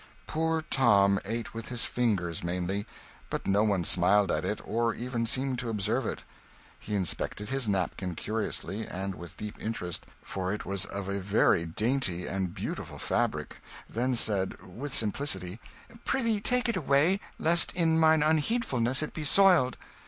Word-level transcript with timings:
Poor 0.25 0.63
Tom 0.63 1.19
ate 1.25 1.53
with 1.53 1.67
his 1.69 1.85
fingers 1.85 2.43
mainly; 2.43 2.87
but 3.29 3.45
no 3.45 3.61
one 3.63 3.83
smiled 3.83 4.31
at 4.31 4.43
it, 4.43 4.59
or 4.65 4.95
even 4.95 5.27
seemed 5.27 5.59
to 5.59 5.69
observe 5.69 6.07
it. 6.07 6.23
He 6.79 6.95
inspected 6.95 7.49
his 7.49 7.69
napkin 7.69 8.15
curiously, 8.15 8.87
and 8.87 9.13
with 9.13 9.37
deep 9.37 9.57
interest, 9.61 10.07
for 10.23 10.51
it 10.51 10.65
was 10.65 10.85
of 10.85 11.07
a 11.07 11.19
very 11.19 11.67
dainty 11.67 12.25
and 12.25 12.51
beautiful 12.51 12.97
fabric, 12.97 13.61
then 13.87 14.15
said 14.15 14.59
with 14.63 14.91
simplicity 14.91 15.59
"Prithee, 16.03 16.41
take 16.41 16.67
it 16.67 16.75
away, 16.75 17.19
lest 17.37 17.71
in 17.75 17.99
mine 17.99 18.23
unheedfulness 18.23 19.03
it 19.03 19.13
be 19.13 19.23
soiled." 19.23 19.77